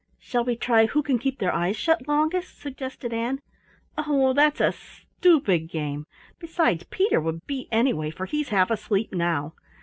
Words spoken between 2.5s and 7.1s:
suggested Ann. "Oh, that's a stupid game! Beside